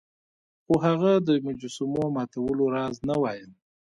[0.63, 3.47] خو هغه د مجسمو ماتولو راز نه وایه.